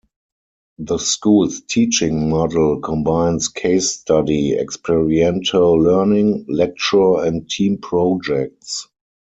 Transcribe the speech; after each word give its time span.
The 0.79 0.97
school's 0.97 1.61
teaching 1.61 2.27
model 2.31 2.79
combines 2.79 3.49
case 3.49 3.91
study, 3.91 4.55
experiential 4.57 5.73
learning, 5.79 6.47
lecture 6.49 7.23
and 7.23 7.47
team 7.47 7.77
projects. 7.77 8.87